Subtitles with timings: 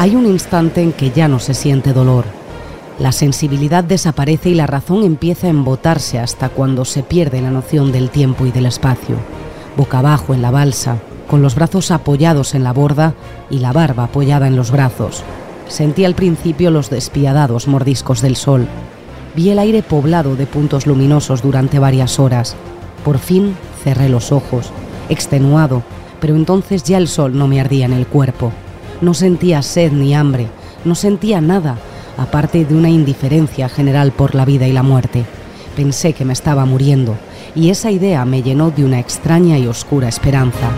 [0.00, 2.24] Hay un instante en que ya no se siente dolor.
[2.98, 7.92] La sensibilidad desaparece y la razón empieza a embotarse hasta cuando se pierde la noción
[7.92, 9.16] del tiempo y del espacio.
[9.76, 10.96] Boca abajo en la balsa,
[11.28, 13.12] con los brazos apoyados en la borda
[13.50, 15.22] y la barba apoyada en los brazos.
[15.68, 18.68] Sentí al principio los despiadados mordiscos del sol.
[19.36, 22.56] Vi el aire poblado de puntos luminosos durante varias horas.
[23.04, 24.70] Por fin cerré los ojos,
[25.10, 25.82] extenuado,
[26.22, 28.50] pero entonces ya el sol no me ardía en el cuerpo.
[29.00, 30.48] No sentía sed ni hambre,
[30.84, 31.78] no sentía nada,
[32.18, 35.24] aparte de una indiferencia general por la vida y la muerte.
[35.74, 37.16] Pensé que me estaba muriendo,
[37.54, 40.70] y esa idea me llenó de una extraña y oscura esperanza.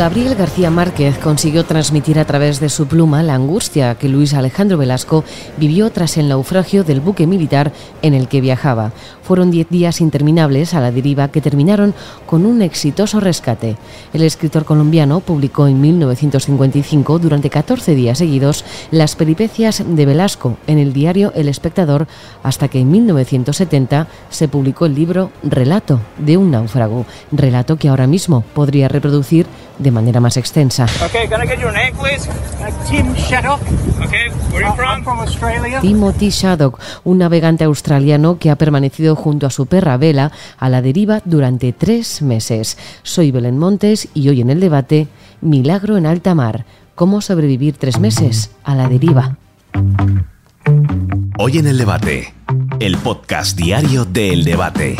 [0.00, 4.78] Gabriel García Márquez consiguió transmitir a través de su pluma la angustia que Luis Alejandro
[4.78, 5.24] Velasco
[5.58, 7.70] vivió tras el naufragio del buque militar
[8.00, 8.92] en el que viajaba.
[9.22, 11.92] Fueron diez días interminables a la deriva que terminaron
[12.24, 13.76] con un exitoso rescate.
[14.14, 20.78] El escritor colombiano publicó en 1955, durante 14 días seguidos, las peripecias de Velasco en
[20.78, 22.06] el diario El Espectador,
[22.42, 28.06] hasta que en 1970 se publicó el libro Relato de un náufrago, relato que ahora
[28.06, 29.46] mismo podría reproducir
[29.80, 30.86] de manera más extensa.
[35.80, 40.82] Timothy Shaddock, un navegante australiano que ha permanecido junto a su perra Vela a la
[40.82, 42.78] deriva durante tres meses.
[43.02, 45.08] Soy Belén Montes y hoy en el debate,
[45.40, 49.38] Milagro en alta mar, cómo sobrevivir tres meses a la deriva.
[51.38, 52.34] Hoy en el debate,
[52.80, 54.96] el podcast diario de El Debate.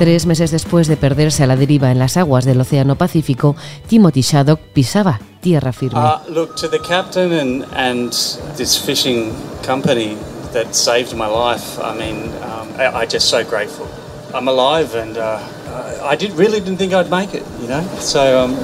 [0.00, 3.54] Tres meses después de perderse a la deriva en las aguas del Océano Pacífico,
[3.86, 6.00] Timothy Shaddock pisaba tierra firme.
[6.00, 8.10] Uh, look, to the captain and, and
[8.56, 9.30] this fishing
[9.62, 10.16] company
[10.54, 13.86] that saved my life, I mean, um, I, I'm just so grateful.
[14.32, 15.38] I'm alive and uh,
[16.02, 17.82] I did, really didn't think I'd make it, you know?
[17.98, 18.56] So, um,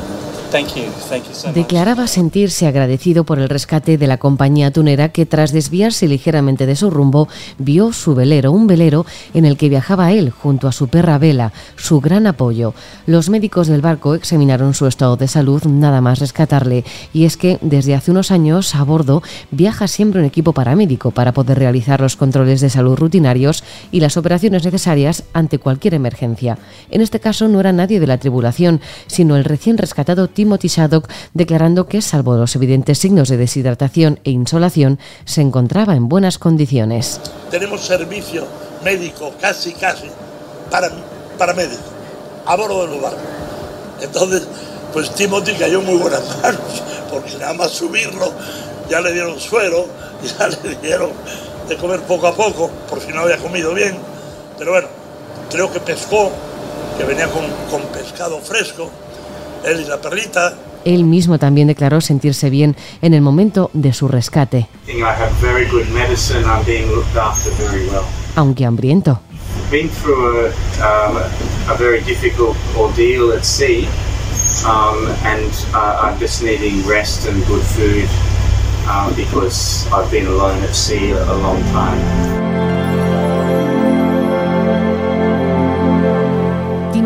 [1.55, 6.77] Declaraba sentirse agradecido por el rescate de la compañía tunera que tras desviarse ligeramente de
[6.77, 10.89] su rumbo vio su velero, un velero en el que viajaba él junto a su
[10.89, 12.75] perra Vela, su gran apoyo.
[13.07, 17.59] Los médicos del barco examinaron su estado de salud nada más rescatarle y es que
[17.61, 22.17] desde hace unos años a bordo viaja siempre un equipo paramédico para poder realizar los
[22.17, 26.59] controles de salud rutinarios y las operaciones necesarias ante cualquier emergencia.
[26.91, 31.09] En este caso no era nadie de la tribulación, sino el recién rescatado Timothy Shaddock,
[31.33, 37.23] declarando que, salvo los evidentes signos de deshidratación e insolación, se encontraba en buenas condiciones.
[37.51, 38.47] Tenemos servicio
[38.85, 40.11] médico casi, casi,
[40.71, 40.91] para,
[41.39, 41.83] para médico,
[42.45, 43.15] a bordo del lugar.
[44.03, 44.47] Entonces,
[44.93, 48.31] pues Timothy cayó muy buenas manos, porque nada más subirlo,
[48.91, 49.87] ya le dieron suero,
[50.39, 51.13] ya le dieron
[51.67, 53.97] de comer poco a poco, por si no había comido bien.
[54.59, 54.89] Pero bueno,
[55.51, 56.31] creo que pescó,
[56.99, 58.91] que venía con, con pescado fresco,
[59.67, 60.55] él y la perrita.
[60.85, 64.69] Él mismo también declaró sentirse bien en el momento de su rescate.
[68.37, 69.21] Aunque hambriento.
[69.71, 73.89] Been through a, a very difficult ordeal at sea,
[75.25, 78.09] and I'm just needing rest and good food
[79.17, 82.46] because I've been alone at sea a long time.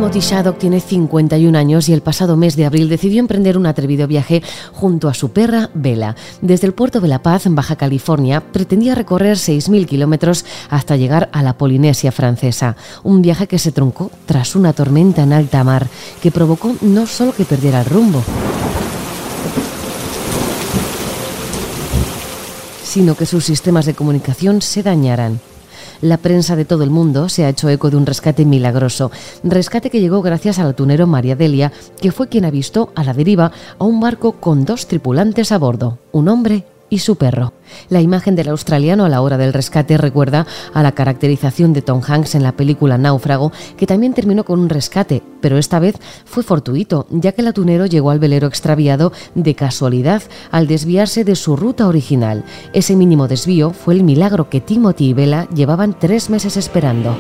[0.09, 4.43] Shaddock tiene 51 años y el pasado mes de abril decidió emprender un atrevido viaje
[4.73, 6.17] junto a su perra Vela.
[6.41, 11.29] Desde el puerto de La Paz, en Baja California, pretendía recorrer 6.000 kilómetros hasta llegar
[11.33, 12.77] a la Polinesia francesa.
[13.03, 15.87] Un viaje que se truncó tras una tormenta en alta mar
[16.23, 18.23] que provocó no solo que perdiera el rumbo,
[22.83, 25.41] sino que sus sistemas de comunicación se dañaran.
[26.03, 29.11] La prensa de todo el mundo se ha hecho eco de un rescate milagroso,
[29.45, 33.53] rescate que llegó gracias al atunero María Delia, que fue quien avistó a la deriva
[33.79, 37.55] a un barco con dos tripulantes a bordo, un hombre y su perro.
[37.89, 42.03] La imagen del australiano a la hora del rescate recuerda a la caracterización de Tom
[42.07, 46.43] Hanks en la película Náufrago, que también terminó con un rescate, pero esta vez fue
[46.43, 51.57] fortuito, ya que el atunero llegó al velero extraviado de casualidad al desviarse de su
[51.57, 52.45] ruta original.
[52.73, 57.17] Ese mínimo desvío fue el milagro que Timothy y Bella llevaban tres meses esperando.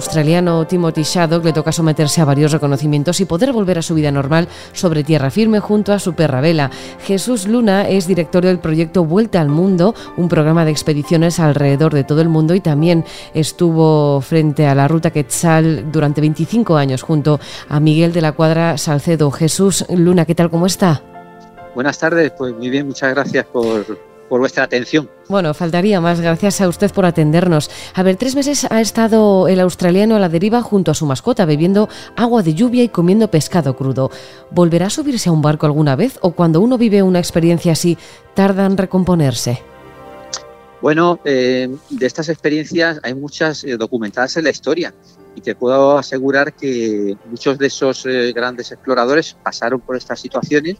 [0.00, 4.10] Australiano Timothy Shaddock le toca someterse a varios reconocimientos y poder volver a su vida
[4.10, 6.70] normal sobre tierra firme junto a su perra Vela.
[7.04, 12.04] Jesús Luna es director del proyecto Vuelta al Mundo, un programa de expediciones alrededor de
[12.04, 13.04] todo el mundo y también
[13.34, 17.38] estuvo frente a la ruta Quetzal durante 25 años junto
[17.68, 19.30] a Miguel de la Cuadra Salcedo.
[19.30, 20.48] Jesús Luna, ¿qué tal?
[20.48, 21.02] ¿Cómo está?
[21.74, 25.10] Buenas tardes, pues muy bien, muchas gracias por, por vuestra atención.
[25.28, 26.20] Bueno, faltaría más.
[26.20, 27.68] Gracias a usted por atendernos.
[27.94, 31.44] A ver, tres meses ha estado el australiano a la deriva junto a su mascota,
[31.44, 34.10] bebiendo agua de lluvia y comiendo pescado crudo.
[34.52, 37.98] ¿Volverá a subirse a un barco alguna vez o cuando uno vive una experiencia así,
[38.34, 39.60] tarda en recomponerse?
[40.80, 44.94] Bueno, eh, de estas experiencias hay muchas eh, documentadas en la historia
[45.34, 50.76] y te puedo asegurar que muchos de esos eh, grandes exploradores pasaron por estas situaciones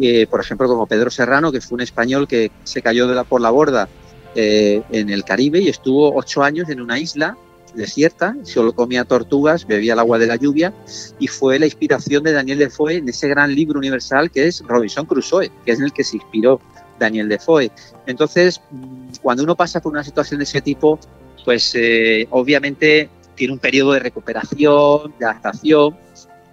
[0.00, 3.50] eh, por ejemplo, como Pedro Serrano, que fue un español que se cayó por la
[3.50, 3.88] borda
[4.34, 7.36] eh, en el Caribe y estuvo ocho años en una isla
[7.74, 10.72] desierta, solo comía tortugas, bebía el agua de la lluvia
[11.18, 15.06] y fue la inspiración de Daniel Defoe en ese gran libro universal que es Robinson
[15.06, 16.60] Crusoe, que es en el que se inspiró
[16.98, 17.70] Daniel Defoe.
[18.06, 18.60] Entonces,
[19.22, 20.98] cuando uno pasa por una situación de ese tipo,
[21.44, 25.96] pues eh, obviamente tiene un periodo de recuperación, de adaptación,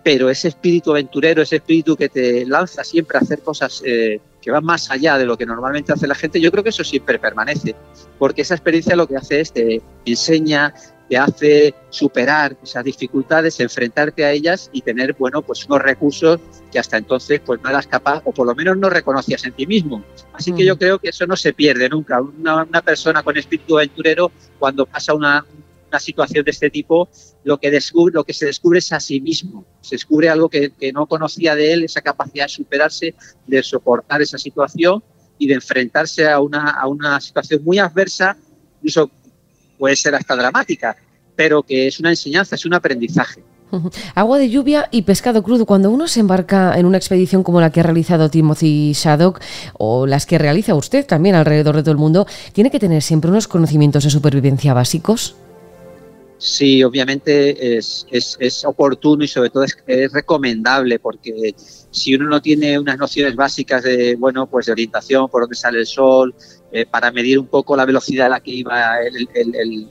[0.07, 4.50] pero ese espíritu aventurero, ese espíritu que te lanza siempre a hacer cosas eh, que
[4.51, 7.19] van más allá de lo que normalmente hace la gente, yo creo que eso siempre
[7.19, 7.75] permanece,
[8.18, 10.74] porque esa experiencia lo que hace es te enseña,
[11.09, 16.39] te hace superar esas dificultades, enfrentarte a ellas y tener, bueno, pues unos recursos
[16.71, 19.68] que hasta entonces pues no eras capaz o por lo menos no reconocías en ti
[19.68, 20.06] mismo.
[20.31, 22.21] Así que yo creo que eso no se pierde nunca.
[22.21, 25.45] Una, una persona con espíritu aventurero, cuando pasa una,
[25.89, 27.10] una situación de este tipo,
[27.44, 29.66] lo que, descubre, lo que se descubre es a sí mismo.
[29.81, 34.38] Se descubre algo que, no conocía de él, esa capacidad de superarse, de soportar esa
[34.38, 35.04] situación
[35.38, 38.36] y de enfrentarse a una, a una situación muy adversa,
[38.78, 39.10] incluso
[39.78, 40.98] puede ser hasta dramática,
[41.36, 43.44] pero que es una enseñanza, es un aprendizaje.
[44.16, 45.66] Agua de lluvia y pescado crudo.
[45.66, 49.42] Cuando uno se embarca en una expedición como la que ha realizado Timothy Shaddock
[49.74, 53.30] o las que realiza usted también alrededor de todo el mundo, ¿tiene que tener siempre
[53.30, 55.36] unos conocimientos de supervivencia básicos?
[56.39, 59.75] Sí, obviamente es, es, oportuno y sobre todo es,
[60.13, 65.42] recomendable porque si uno no tiene unas nociones básicas de, bueno, pues de orientación, por
[65.42, 66.36] dónde sale el sol,
[66.72, 68.98] eh, para medir un poco la velocidad a la que iba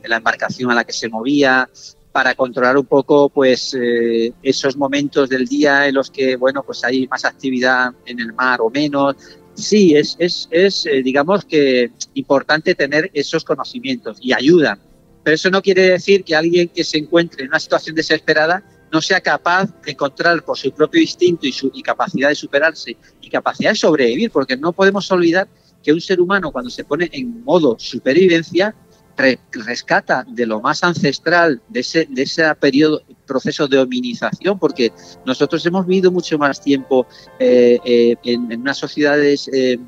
[0.04, 1.68] la embarcación a la que se movía,
[2.12, 6.82] para controlar un poco pues eh, esos momentos del día en los que, bueno, pues
[6.84, 9.16] hay más actividad en el mar o menos.
[9.54, 14.80] Sí, es, es, es eh, digamos que importante tener esos conocimientos y ayudan
[15.26, 18.62] pero eso no quiere decir que alguien que se encuentre en una situación desesperada
[18.92, 23.28] no sea capaz de encontrar por su propio instinto y su capacidad de superarse y
[23.28, 25.48] capacidad de sobrevivir, porque no podemos olvidar
[25.82, 28.72] que un ser humano cuando se pone en modo supervivencia
[29.50, 34.92] rescata de lo más ancestral de ese, de ese periodo, proceso de hominización, porque
[35.24, 37.04] nosotros hemos vivido mucho más tiempo
[37.40, 39.80] eh, eh, en, unas sociedades eh,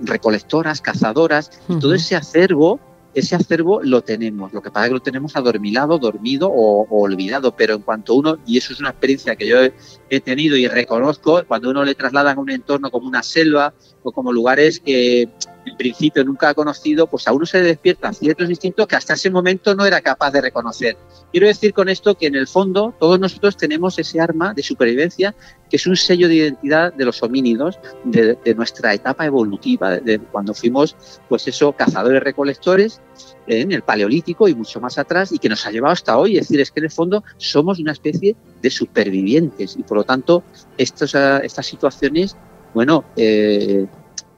[0.00, 2.80] recolectoras, cazadoras, y todo ese acervo
[3.18, 7.56] ese acervo lo tenemos, lo que pasa es que lo tenemos adormilado, dormido o, olvidado,
[7.56, 11.42] pero en cuanto uno, y eso es una experiencia que yo he, tenido y reconozco,
[11.46, 15.28] cuando uno le traslada a un entorno como una selva o como lugares que
[15.68, 19.14] en principio nunca ha conocido, pues a uno se le despiertan ciertos instintos que hasta
[19.14, 20.96] ese momento no era capaz de reconocer.
[21.30, 25.34] Quiero decir con esto que en el fondo todos nosotros tenemos ese arma de supervivencia
[25.68, 30.54] que es un sello de identidad de los homínidos, de, nuestra etapa evolutiva, de, cuando
[30.54, 30.96] fuimos,
[31.28, 33.00] pues eso, cazadores recolectores
[33.46, 36.38] en el paleolítico y mucho más atrás y que nos ha llevado hasta hoy.
[36.38, 40.04] Es decir, es que en el fondo somos una especie de supervivientes y por lo
[40.04, 40.42] tanto
[40.76, 42.36] estos, estas situaciones,
[42.74, 43.86] bueno, eh,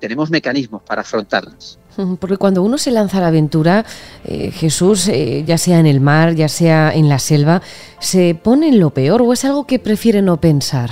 [0.00, 1.78] tenemos mecanismos para afrontarlas.
[2.18, 3.84] Porque cuando uno se lanza a la aventura,
[4.24, 7.62] eh, Jesús, eh, ya sea en el mar, ya sea en la selva,
[7.98, 10.90] ¿se pone en lo peor o es algo que prefiere no pensar?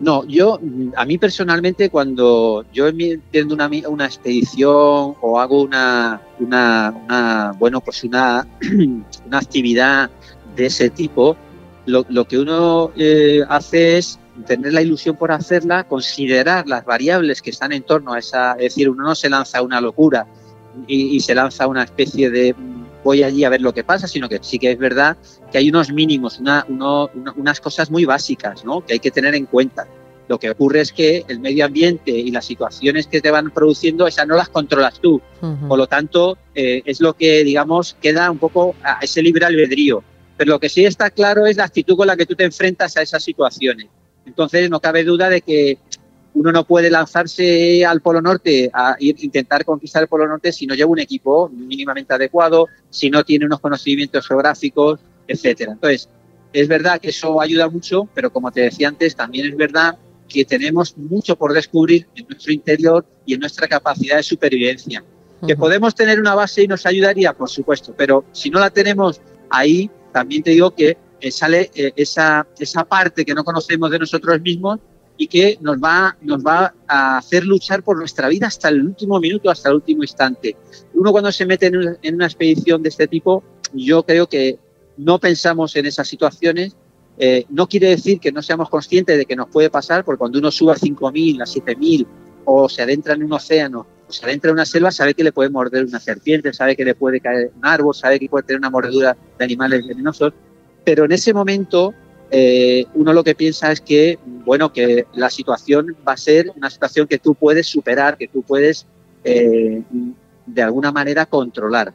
[0.00, 0.58] No, yo,
[0.96, 8.02] a mí personalmente, cuando yo entiendo una, una expedición o hago una, una, bueno, pues
[8.02, 8.46] una,
[9.26, 10.10] una actividad
[10.56, 11.36] de ese tipo,
[11.86, 17.50] lo, que uno eh, hace es tener la ilusión por hacerla, considerar las variables que
[17.50, 20.26] están en torno a esa, es decir, uno no se lanza a una locura
[20.86, 22.54] y, se lanza a una especie de
[23.04, 25.16] voy allí a ver lo que pasa, sino que sí que es verdad
[25.50, 28.84] que hay unos mínimos, una, unas cosas muy básicas ¿no?
[28.84, 29.86] que hay que tener en cuenta.
[30.28, 34.06] Lo que ocurre es que el medio ambiente y las situaciones que te van produciendo,
[34.06, 35.20] esas no las controlas tú.
[35.68, 40.02] Por lo tanto, eh, es lo que, digamos, queda un poco a ese libre albedrío.
[40.36, 42.96] Pero lo que sí está claro es la actitud con la que tú te enfrentas
[42.96, 43.88] a esas situaciones.
[44.26, 45.78] Entonces, no cabe duda de que
[46.34, 50.74] uno no puede lanzarse al Polo Norte a intentar conquistar el Polo Norte si no
[50.74, 55.72] lleva un equipo mínimamente adecuado, si no tiene unos conocimientos geográficos, etcétera.
[55.72, 56.08] Entonces,
[56.52, 59.98] es verdad que eso ayuda mucho, pero como te decía antes, también es verdad
[60.28, 65.04] que tenemos mucho por descubrir en nuestro interior y en nuestra capacidad de supervivencia.
[65.46, 69.20] Que podemos tener una base y nos ayudaría, por supuesto, pero si no la tenemos
[69.50, 73.98] ahí, también te digo que eh, sale eh, esa, esa parte que no conocemos de
[73.98, 74.80] nosotros mismos
[75.16, 79.20] y que nos va, nos va a hacer luchar por nuestra vida hasta el último
[79.20, 80.56] minuto, hasta el último instante.
[80.94, 84.58] Uno cuando se mete en una, expedición de este tipo, yo creo que
[84.96, 86.74] no pensamos en esas situaciones.
[87.18, 90.40] Eh, no quiere decir que no seamos conscientes de que nos puede pasar, porque cuando
[90.40, 92.06] uno sube a 5.000, a 7.000
[92.46, 95.50] o se adentra en un océano se adentra en una selva, sabe que le puede
[95.50, 98.70] morder una serpiente, sabe que le puede caer un árbol, sabe que puede tener una
[98.70, 100.32] mordedura de animales venenosos,
[100.84, 101.94] pero en ese momento
[102.30, 106.70] eh, uno lo que piensa es que, bueno, que la situación va a ser una
[106.70, 108.86] situación que tú puedes superar, que tú puedes
[109.24, 109.82] eh,
[110.46, 111.92] de alguna manera controlar.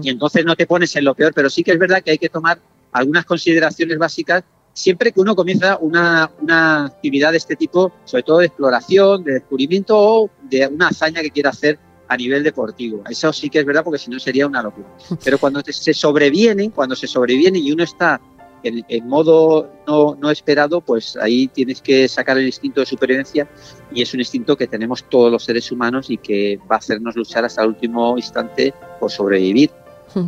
[0.00, 2.16] Y entonces no te pones en lo peor, pero sí que es verdad que hay
[2.16, 2.58] que tomar
[2.92, 4.42] algunas consideraciones básicas
[4.76, 6.30] siempre que uno comienza una,
[6.84, 11.30] actividad de este tipo, sobre todo de exploración, de descubrimiento o de una hazaña que
[11.30, 13.02] quiera hacer a nivel deportivo.
[13.08, 14.88] Eso sí que es verdad porque si no sería una locura.
[15.24, 18.20] Pero cuando se sobreviene, cuando se sobreviene y uno está
[18.62, 23.48] en, modo no, no, esperado, pues ahí tienes que sacar el instinto de supervivencia
[23.92, 27.14] y es un instinto que tenemos todos los seres humanos y que va a hacernos
[27.16, 29.70] luchar hasta el último instante por sobrevivir.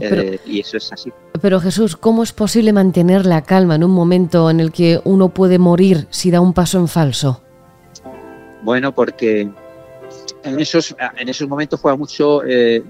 [0.01, 1.11] Eh, y eso es así.
[1.41, 5.31] Pero Jesús, ¿cómo es posible mantener la calma en un momento en el que uno
[5.31, 7.41] puede morir si da un paso en falso?
[8.63, 9.49] Bueno, porque
[10.49, 12.83] en esos, en esos momentos juega mucho, eh,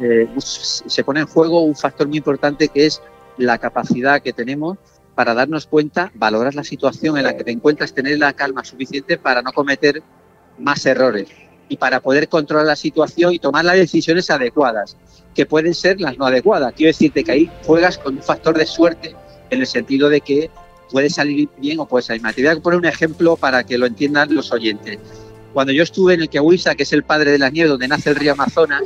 [0.00, 3.00] eh, se pone en juego un factor muy importante que es
[3.38, 4.78] la capacidad que tenemos
[5.14, 9.18] para darnos cuenta, valorar la situación en la que te encuentras, tener la calma suficiente
[9.18, 10.02] para no cometer
[10.58, 11.28] más errores
[11.68, 14.96] y para poder controlar la situación y tomar las decisiones adecuadas,
[15.34, 16.72] que pueden ser las no adecuadas.
[16.74, 19.14] Quiero decirte que ahí juegas con un factor de suerte
[19.50, 20.50] en el sentido de que
[20.90, 22.34] puede salir bien o puede salir mal.
[22.34, 24.98] Te voy a poner un ejemplo para que lo entiendan los oyentes.
[25.52, 28.10] Cuando yo estuve en el Kiawisa, que es el padre de la nieve, donde nace
[28.10, 28.84] el río Amazonas,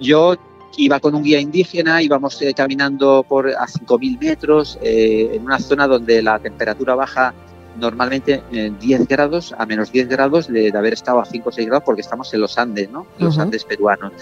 [0.00, 0.36] yo
[0.76, 5.58] iba con un guía indígena, íbamos eh, caminando por a 5.000 metros eh, en una
[5.58, 7.34] zona donde la temperatura baja
[7.78, 11.66] normalmente en 10 grados a menos 10 grados de, haber estado a 5 o 6
[11.66, 13.06] grados porque estamos en los Andes, ¿no?
[13.18, 14.12] Los Andes peruanos.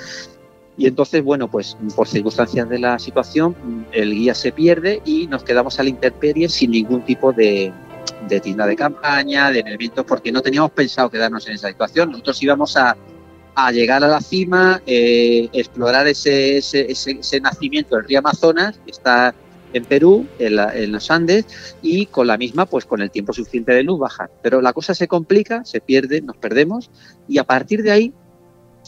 [0.78, 3.56] Y entonces, bueno, pues por circunstancias de la situación,
[3.92, 7.73] el guía se pierde y nos quedamos a la intemperie sin ningún tipo de,
[8.28, 12.10] de tienda de campaña, de elementos, porque no teníamos pensado quedarnos en esa situación.
[12.10, 12.96] Nosotros íbamos a,
[13.56, 19.34] a llegar a la cima, eh, explorar ese, ese, nacimiento del río Amazonas, que está
[19.72, 21.46] en Perú, en, los Andes,
[21.80, 24.30] y con la misma, pues con el tiempo suficiente de luz bajar.
[24.42, 26.90] Pero la cosa se complica, se pierde, nos perdemos,
[27.28, 28.12] y a partir de ahí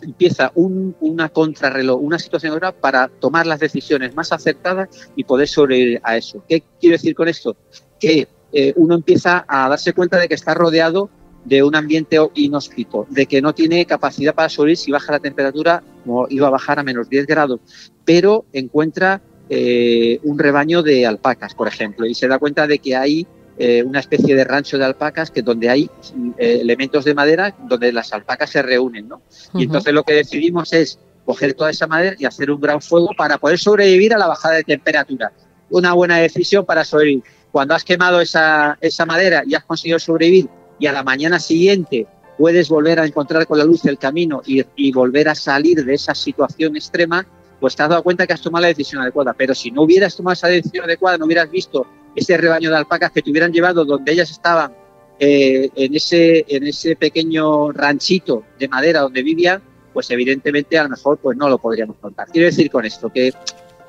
[0.02, 6.00] empieza una contrarreloj, una situación ahora para tomar las decisiones más acertadas y poder sobrevivir
[6.04, 6.44] a eso.
[6.46, 7.56] ¿Qué quiero decir con esto?
[7.98, 11.10] Que eh, uno empieza a darse cuenta de que está rodeado
[11.44, 15.82] de un ambiente inhóspito, de que no tiene capacidad para sobrevivir si baja la temperatura,
[16.04, 17.60] como iba a bajar a menos 10 grados,
[18.04, 22.96] pero encuentra eh, un rebaño de alpacas, por ejemplo, y se da cuenta de que
[22.96, 23.26] hay
[23.60, 25.90] eh, una especie de rancho de alpacas que donde hay
[26.36, 29.22] eh, elementos de madera donde las alpacas se reúnen, ¿no?
[29.54, 33.10] Y entonces lo que decidimos es coger toda esa madera y hacer un gran fuego
[33.16, 35.32] para poder sobrevivir a la bajada de temperatura.
[35.70, 37.24] Una buena decisión para sobrevivir.
[37.58, 40.48] Cuando has quemado esa, esa madera y has conseguido sobrevivir
[40.78, 42.06] y a la mañana siguiente
[42.38, 46.14] puedes volver a encontrar con la luz el camino y, volver a salir de esa
[46.14, 47.26] situación extrema,
[47.58, 49.32] pues te has dado cuenta que has tomado la decisión adecuada.
[49.32, 51.84] Pero si no hubieras tomado esa decisión adecuada, no hubieras visto
[52.14, 54.72] ese rebaño de alpacas que te hubieran llevado donde ellas estaban,
[55.18, 59.60] eh, en, ese, en ese pequeño ranchito de madera donde vivían,
[59.92, 62.28] pues evidentemente a lo mejor pues no lo podríamos contar.
[62.28, 63.32] Quiero decir con esto que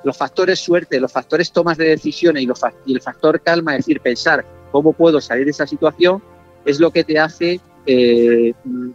[0.03, 3.85] los factores suerte, los factores tomas de decisiones y, los, y el factor calma, es
[3.85, 6.21] decir, pensar cómo puedo salir de esa situación,
[6.65, 8.53] es lo que te hace eh,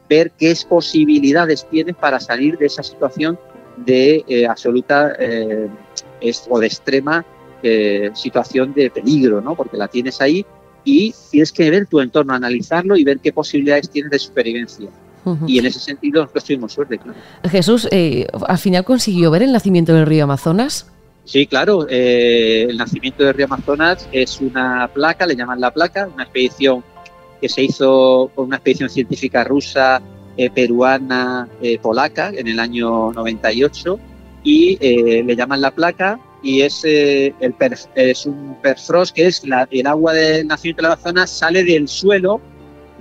[0.08, 3.38] ver qué posibilidades tienes para salir de esa situación
[3.76, 5.68] de eh, absoluta eh,
[6.48, 7.24] o de extrema
[8.12, 9.54] situación de peligro, ¿no?
[9.54, 10.44] Porque la tienes ahí
[10.84, 14.90] y tienes que ver tu entorno, analizarlo y ver qué posibilidades tienes de supervivencia.
[15.46, 17.18] Y en ese sentido nosotros tuvimos suerte, claro.
[17.48, 17.88] Jesús,
[18.46, 20.92] ¿al final consiguió ver el nacimiento del río Amazonas?
[21.24, 21.86] Sí, claro.
[21.88, 26.84] el nacimiento del río Amazonas es una placa, le llaman la placa, una expedición
[27.40, 30.02] que se hizo con una expedición científica rusa
[30.36, 34.00] eh, peruana eh, polaca en el año 98
[34.42, 37.34] y eh, le llaman la placa y es, el
[37.94, 42.40] es un perfrost que es el agua del nacimiento de la zona sale del suelo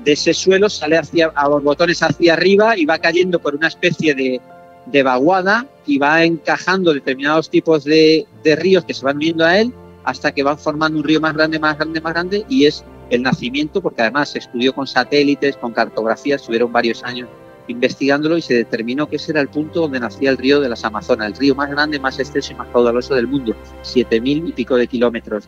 [0.04, 4.14] de ese suelo sale hacia, a borbotones hacia arriba y va cayendo por una especie
[4.14, 4.40] de,
[4.86, 9.74] de vaguada y va encajando determinados tipos de, ríos que se van uniendo a él
[10.04, 13.22] hasta que van formando un río más grande, más grande, más grande y es el
[13.22, 17.30] nacimiento, porque además se estudió con satélites, con cartografías, estuvieron varios años
[17.68, 20.84] investigándolo y se determinó que ese era el punto donde nacía el río de las
[20.84, 24.76] Amazonas, el río más grande, más extenso y más caudaloso del mundo, 7.000 y pico
[24.76, 25.48] de kilómetros.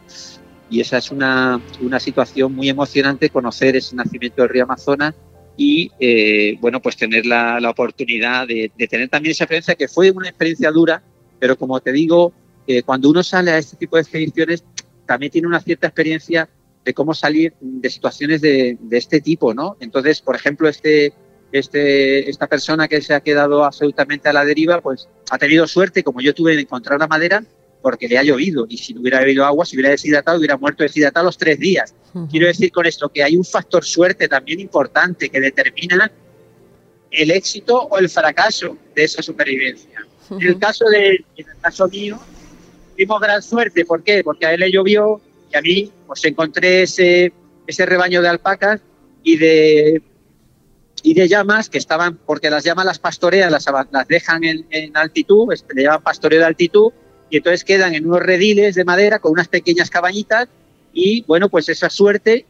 [0.69, 5.13] Y esa es una, una situación muy emocionante, conocer ese nacimiento del río Amazonas
[5.57, 9.87] y, eh, bueno, pues tener la, la oportunidad de, de, tener también esa experiencia, que
[9.87, 11.01] fue una experiencia dura,
[11.39, 12.33] pero como te digo,
[12.67, 14.63] eh, cuando uno sale a este tipo de expediciones,
[15.05, 16.49] también tiene una cierta experiencia
[16.83, 19.77] de cómo salir de situaciones de, de este tipo, ¿no?
[19.79, 21.13] Entonces, por ejemplo, este,
[21.51, 26.03] este, esta persona que se ha quedado absolutamente a la deriva, pues ha tenido suerte,
[26.03, 27.43] como yo tuve, de encontrar la madera,
[27.85, 28.65] porque le ha llovido.
[28.67, 31.93] Y si no hubiera habido agua, si hubiera deshidratado, hubiera muerto deshidratado los tres días.
[32.31, 36.11] Quiero decir con esto que hay un factor suerte también importante que determina
[37.11, 40.03] el éxito o el fracaso de esa supervivencia.
[40.31, 42.19] En el caso de, en el caso mío,
[42.95, 43.85] tuvimos gran suerte.
[43.85, 44.23] ¿Por qué?
[44.23, 45.21] Porque a él le llovió
[45.53, 47.33] y a mí pues encontré ese,
[47.67, 48.81] ese rebaño de alpacas
[49.21, 50.01] y de
[51.03, 54.97] y de llamas que estaban, porque las llamas las pastorean, las, las dejan en, en,
[54.97, 56.91] altitud, le llaman pastoreo de altitud,
[57.29, 60.47] y entonces quedan en unos rediles de madera con unas pequeñas cabañitas,
[60.93, 62.45] y bueno, pues esa suerte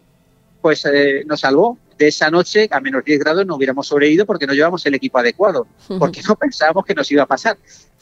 [0.65, 1.77] pues eh, nos salvó.
[1.95, 5.19] De esa noche, a menos 10 grados, no hubiéramos sobrevivido porque no llevamos el equipo
[5.19, 5.67] adecuado,
[5.99, 7.55] porque no pensábamos que nos iba a pasar.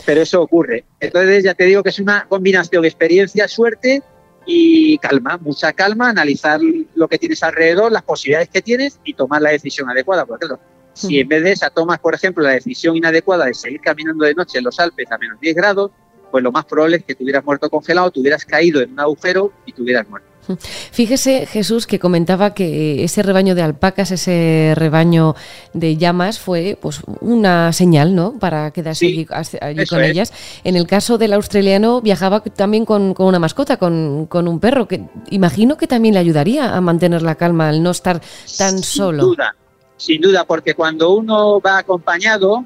[0.06, 0.86] Pero eso ocurre.
[1.01, 4.01] Entonces, ya te digo que es una combinación de experiencia, suerte
[4.46, 6.62] y calma, mucha calma, analizar
[6.96, 10.25] lo que tienes alrededor, las posibilidades que tienes y tomar la decisión adecuada.
[10.25, 10.60] Por ejemplo,
[10.94, 14.36] si en vez de esa tomas, por ejemplo, la decisión inadecuada de seguir caminando de
[14.36, 15.92] noche en los Alpes a menos 10 grados,
[16.34, 19.00] pues lo más probable es que te hubieras muerto congelado, te hubieras caído en un
[19.00, 20.28] agujero y te hubieras muerto.
[20.92, 25.36] Fíjese, Jesús, que comentaba que ese rebaño de alpacas, ese rebaño
[25.74, 28.40] de llamas, fue pues una señal, ¿no?
[28.40, 30.10] Para quedarse sí, allí, allí con es.
[30.10, 30.34] ellas.
[30.63, 34.88] En el caso del australiano, viajaba también con, con una mascota, con, con, un perro,
[34.88, 38.22] que imagino que también le ayudaría a mantener la calma al no estar
[38.58, 39.22] tan sin solo.
[39.22, 39.56] Sin duda,
[39.98, 42.65] sin duda, porque cuando uno va acompañado,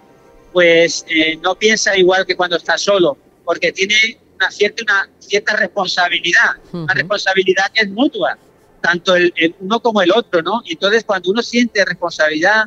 [0.54, 3.96] pues eh, no piensa igual que cuando está solo, porque tiene
[4.36, 6.84] una cierta, una cierta responsabilidad, uh -huh.
[6.84, 8.38] una responsabilidad que es mutua,
[8.82, 10.62] tanto el, el, uno como el otro, ¿no?
[10.66, 12.66] Y entonces cuando uno siente responsabilidad,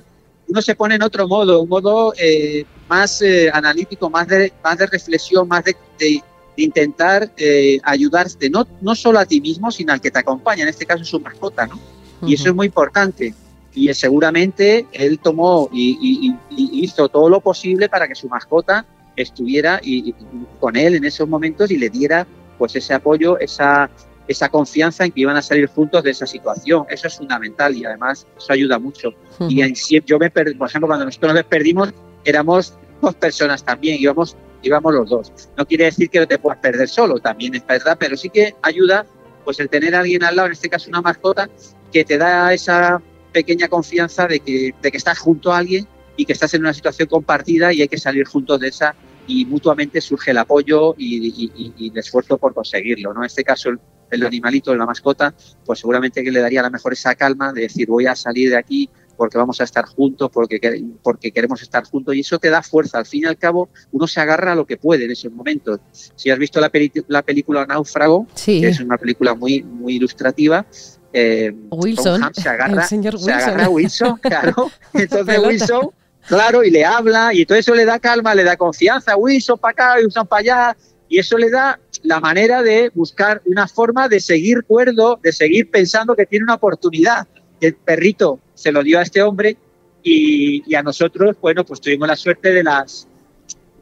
[0.49, 4.79] uno se pone en otro modo, un modo eh, más eh, analítico, más de, más
[4.79, 6.23] de reflexión, más de, de,
[6.57, 10.63] de intentar eh, ayudarte, no, no solo a ti mismo, sino al que te acompaña,
[10.63, 11.77] en este caso su mascota, ¿no?
[11.77, 11.79] Uh
[12.23, 12.31] -huh.
[12.31, 13.35] Y eso es muy importante.
[13.75, 18.85] Y seguramente él tomó y, y, y hizo todo lo posible para que su mascota
[19.23, 20.15] estuviera y, y,
[20.59, 22.27] con él en esos momentos y le diera
[22.59, 23.91] pues ese apoyo, esa,
[24.29, 26.85] esa confianza en que iban a salir juntos de esa situación.
[26.89, 29.09] Eso es fundamental y además eso ayuda mucho.
[29.09, 29.51] Uh -huh.
[29.51, 31.93] Y en, yo me perdí, por ejemplo, cuando nosotros nos perdimos,
[32.25, 35.33] éramos dos personas también, íbamos, íbamos los dos.
[35.57, 38.55] No quiere decir que no te puedas perder solo, también es verdad, pero sí que
[38.63, 39.07] ayuda
[39.45, 41.49] pues el tener a alguien al lado, en este caso una mascota,
[41.93, 43.03] que te da esa
[43.33, 46.75] pequeña confianza de que, de que estás junto a alguien y que estás en una
[46.75, 48.95] situación compartida y hay que salir juntos de esa
[49.31, 53.15] y mutuamente surge el apoyo y, y, y el esfuerzo por conseguirlo.
[53.15, 53.21] ¿no?
[53.21, 53.79] En este caso, el,
[54.11, 55.33] el, animalito, la mascota,
[55.65, 58.51] pues seguramente que le daría a lo mejor esa calma de decir voy a salir
[58.51, 62.51] de aquí porque vamos a estar juntos, porque, porque queremos estar juntos y eso te
[62.51, 62.99] da fuerza.
[62.99, 65.79] Al fin y al cabo, uno se agarra a lo que puede en esos momentos.
[65.93, 66.73] Si has visto la,
[67.07, 68.63] la película Náufrago, sí.
[68.63, 70.67] que es una película muy, muy ilustrativa,
[71.13, 73.27] eh, Wilson, se agarra, el señor Wilson.
[73.27, 74.71] Se agarra a Wilson, claro.
[74.95, 75.91] Entonces Wilson
[76.27, 79.73] claro, y le habla, y todo eso le da calma, le da confianza, Wilson para
[79.73, 80.77] acá, Wilson para allá,
[81.09, 85.71] y eso le da la manera de buscar una forma de seguir cuerdo, de seguir
[85.71, 87.27] pensando que tiene una oportunidad.
[87.61, 89.57] El perrito se lo dio a este hombre
[90.03, 93.07] y, y a nosotros, bueno, pues tuvimos la suerte de las,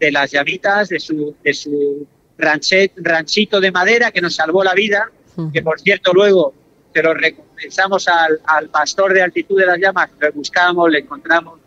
[0.01, 2.07] de las llamitas, de su, de su
[2.39, 5.11] ranchet, ranchito de madera que nos salvó la vida,
[5.53, 6.53] que por cierto luego
[6.93, 11.61] se lo recompensamos al, al pastor de altitud de las llamas, lo buscamos, le encontramos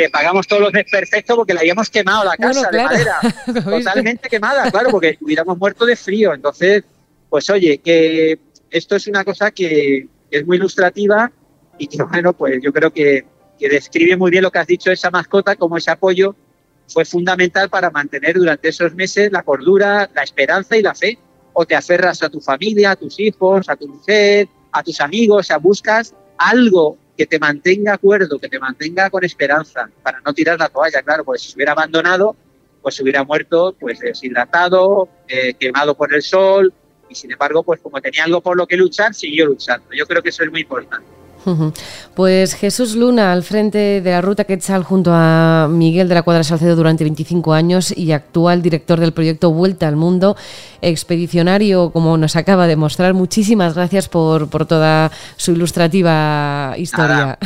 [0.00, 2.96] le pagamos todos los desperfectos porque le habíamos quemado la casa bueno, claro.
[2.96, 6.32] de madera, totalmente quemada, claro, porque hubiéramos muerto de frío.
[6.34, 6.84] Entonces,
[7.28, 8.38] pues oye, que
[8.70, 11.30] esto es una cosa que es muy ilustrativa
[11.78, 13.24] y que, bueno, pues yo creo que,
[13.58, 16.34] que describe muy bien lo que has dicho, esa mascota, como ese apoyo
[16.88, 21.18] fue fundamental para mantener durante esos meses la cordura, la esperanza y la fe.
[21.52, 25.40] O te aferras a tu familia, a tus hijos, a tu mujer, a tus amigos,
[25.40, 30.32] o sea, buscas algo que te mantenga acuerdo, que te mantenga con esperanza, para no
[30.32, 32.34] tirar la toalla, claro, porque si se hubiera abandonado,
[32.80, 36.72] pues se hubiera muerto pues deshidratado, eh, quemado por el sol,
[37.10, 39.88] y sin embargo, pues como tenía algo por lo que luchar, siguió luchando.
[39.92, 41.19] Yo creo que eso es muy importante.
[42.14, 46.44] Pues Jesús Luna al frente de la ruta Quetzal junto a Miguel de la Cuadra
[46.44, 50.36] Salcedo durante 25 años y actual director del proyecto Vuelta al Mundo,
[50.82, 53.14] expedicionario como nos acaba de mostrar.
[53.14, 57.38] Muchísimas gracias por, toda su ilustrativa historia.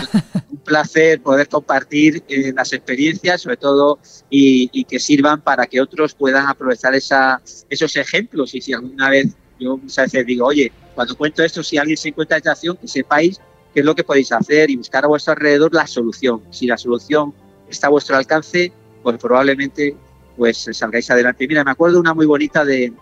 [0.50, 5.80] un placer poder compartir eh, las experiencias, sobre todo, y, y, que sirvan para que
[5.80, 8.54] otros puedan aprovechar esa, esos ejemplos.
[8.54, 9.28] Y si alguna vez
[9.60, 12.88] yo muchas veces digo, oye, cuando cuento esto, si alguien se encuentra en situación, que
[12.88, 13.40] sepáis
[13.74, 16.42] qué es lo que podéis hacer y buscar a vuestro alrededor la solución.
[16.50, 17.34] Si la solución
[17.68, 19.96] está a vuestro alcance, pues probablemente
[20.36, 21.46] pues salgáis adelante.
[21.46, 22.92] Mira, me acuerdo una muy bonita de,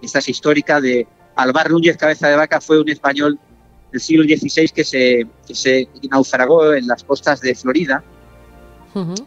[0.00, 3.38] esta es histórica, de Alvar Núñez Cabeza de Vaca, fue un español
[3.90, 8.04] del siglo XVI que se, que se naufragó en las costas de Florida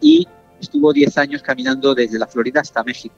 [0.02, 0.28] y
[0.60, 3.16] estuvo 10 años caminando desde la Florida hasta México.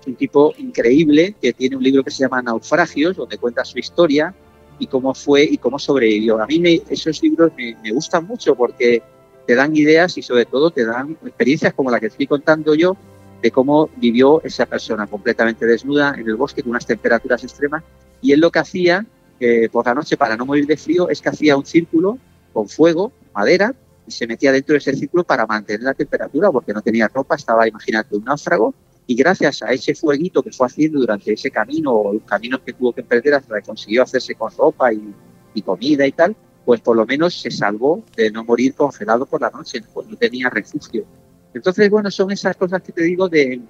[0.00, 3.78] Es un tipo increíble que tiene un libro que se llama Naufragios, donde cuenta su
[3.78, 4.34] historia,
[4.78, 6.40] y cómo fue y cómo sobrevivió.
[6.40, 9.02] A mí me, esos libros me, gustan mucho porque
[9.46, 12.96] te dan ideas y sobre todo te dan experiencias como la que estoy contando yo
[13.42, 17.82] de cómo vivió esa persona completamente desnuda en el bosque con unas temperaturas extremas.
[18.20, 19.06] Y él lo que hacía
[19.40, 22.18] eh, por la noche para no morir de frío es que hacía un círculo
[22.52, 23.74] con fuego, madera,
[24.06, 27.36] y se metía dentro de ese círculo para mantener la temperatura porque no tenía ropa,
[27.36, 28.74] estaba, imagínate, un náufrago
[29.10, 32.74] y gracias a ese fueguito que fue haciendo durante ese camino o los caminos que
[32.74, 35.14] tuvo que emprender hasta que consiguió hacerse con ropa y,
[35.54, 39.40] y, comida y tal, pues por lo menos se salvó de no morir congelado por
[39.40, 41.06] la noche, pues no tenía refugio.
[41.54, 43.62] Entonces, bueno, son esas cosas que te digo de,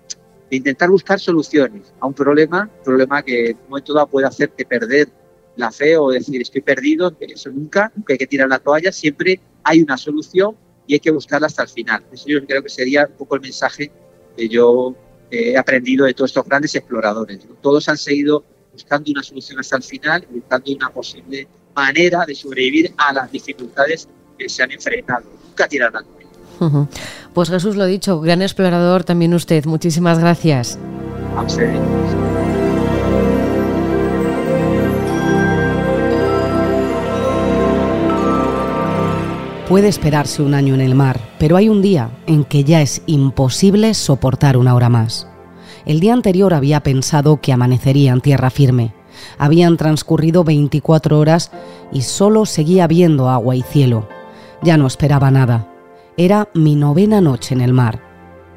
[0.51, 4.65] de intentar buscar soluciones a un problema, problema que en un momento dado puede hacerte
[4.65, 5.09] perder
[5.55, 9.41] la fe o decir estoy perdido, eso nunca, nunca hay que tirar la toalla, siempre
[9.63, 10.57] hay una solución
[10.89, 12.05] y hay que buscarla hasta el final.
[12.11, 13.93] Eso yo creo que sería un poco el mensaje
[14.37, 14.97] que yo
[15.31, 17.41] he aprendido de todos estos grandes exploradores.
[17.61, 22.35] Todos han seguido buscando una solución hasta el final y buscando una posible manera de
[22.35, 25.25] sobrevivir a las dificultades que se han enfrentado.
[25.55, 25.67] Nunca.
[26.61, 26.89] Uh -huh.
[27.35, 29.65] Pues Jesús lo dicho, gran explorador también usted.
[29.65, 30.79] Muchísimas gracias.
[31.37, 32.28] A ustedes.
[39.69, 43.03] Puede esperarse un año en el mar, pero hay un día en que ya es
[43.05, 45.29] imposible soportar una hora más.
[45.85, 48.95] El día anterior había pensado que amanecería en tierra firme.
[49.37, 51.51] Habían transcurrido 24 horas
[51.93, 54.09] y solo seguía viendo agua y cielo.
[54.63, 55.69] Ya no esperaba nada.
[56.17, 58.01] Era mi novena noche en el mar.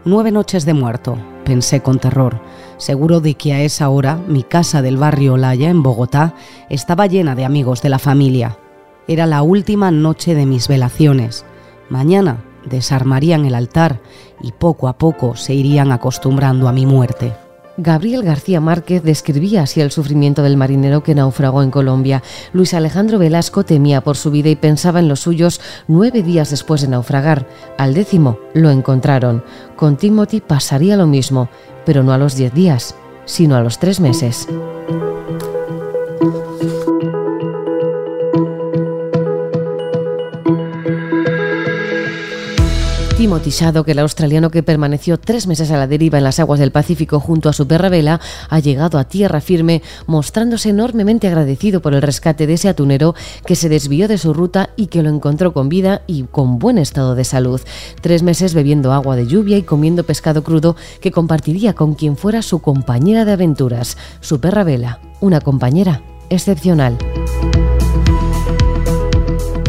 [0.05, 2.41] Nueve noches de muerto, pensé con terror,
[2.77, 6.35] seguro de que a esa hora mi casa del barrio Olaya, en Bogotá,
[6.69, 8.57] estaba llena de amigos de la familia.
[9.07, 11.45] Era la última noche de mis velaciones.
[11.89, 13.99] Mañana desarmarían el altar
[14.41, 17.33] y poco a poco se irían acostumbrando a mi muerte.
[17.77, 22.21] Gabriel García Márquez describía así el sufrimiento del marinero que naufragó en Colombia.
[22.53, 26.81] Luis Alejandro Velasco temía por su vida y pensaba en los suyos nueve días después
[26.81, 27.47] de naufragar.
[27.77, 29.43] Al décimo lo encontraron.
[29.75, 31.49] Con Timothy pasaría lo mismo,
[31.85, 34.47] pero no a los diez días, sino a los tres meses.
[43.39, 47.21] Shadow, el australiano que permaneció tres meses a la deriva en las aguas del Pacífico
[47.21, 52.01] junto a su perra Vela, ha llegado a tierra firme, mostrándose enormemente agradecido por el
[52.01, 53.15] rescate de ese atunero
[53.45, 56.77] que se desvió de su ruta y que lo encontró con vida y con buen
[56.77, 57.61] estado de salud.
[58.01, 62.41] Tres meses bebiendo agua de lluvia y comiendo pescado crudo que compartiría con quien fuera
[62.41, 66.97] su compañera de aventuras, su perra Vela, una compañera excepcional.